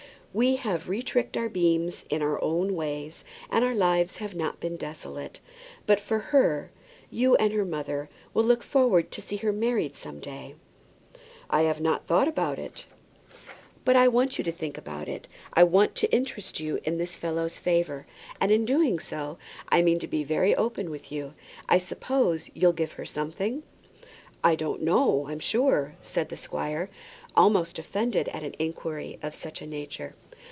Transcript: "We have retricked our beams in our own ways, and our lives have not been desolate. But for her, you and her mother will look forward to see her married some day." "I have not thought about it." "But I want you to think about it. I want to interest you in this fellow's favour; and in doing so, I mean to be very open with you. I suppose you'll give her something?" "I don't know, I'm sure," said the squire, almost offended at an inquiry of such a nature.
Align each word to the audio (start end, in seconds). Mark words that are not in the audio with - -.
"We 0.33 0.55
have 0.55 0.85
retricked 0.87 1.35
our 1.35 1.49
beams 1.49 2.05
in 2.09 2.21
our 2.21 2.41
own 2.41 2.73
ways, 2.73 3.25
and 3.49 3.65
our 3.65 3.75
lives 3.75 4.15
have 4.15 4.33
not 4.33 4.61
been 4.61 4.77
desolate. 4.77 5.41
But 5.85 5.99
for 5.99 6.19
her, 6.19 6.71
you 7.09 7.35
and 7.35 7.51
her 7.51 7.65
mother 7.65 8.09
will 8.33 8.45
look 8.45 8.63
forward 8.63 9.11
to 9.11 9.21
see 9.21 9.35
her 9.35 9.51
married 9.51 9.97
some 9.97 10.21
day." 10.21 10.55
"I 11.49 11.63
have 11.63 11.81
not 11.81 12.07
thought 12.07 12.29
about 12.29 12.59
it." 12.59 12.85
"But 13.83 13.97
I 13.97 14.07
want 14.07 14.37
you 14.37 14.43
to 14.45 14.53
think 14.53 14.77
about 14.77 15.09
it. 15.09 15.27
I 15.51 15.65
want 15.65 15.95
to 15.95 16.15
interest 16.15 16.61
you 16.61 16.79
in 16.85 16.97
this 16.97 17.17
fellow's 17.17 17.59
favour; 17.59 18.07
and 18.39 18.53
in 18.53 18.63
doing 18.63 18.99
so, 18.99 19.37
I 19.67 19.81
mean 19.81 19.99
to 19.99 20.07
be 20.07 20.23
very 20.23 20.55
open 20.55 20.89
with 20.89 21.11
you. 21.11 21.33
I 21.67 21.77
suppose 21.77 22.49
you'll 22.53 22.71
give 22.71 22.93
her 22.93 23.03
something?" 23.03 23.63
"I 24.43 24.55
don't 24.55 24.81
know, 24.81 25.27
I'm 25.27 25.37
sure," 25.39 25.95
said 26.01 26.29
the 26.29 26.37
squire, 26.37 26.89
almost 27.35 27.77
offended 27.77 28.27
at 28.29 28.41
an 28.41 28.55
inquiry 28.57 29.19
of 29.21 29.35
such 29.35 29.61
a 29.61 29.67
nature. 29.67 30.15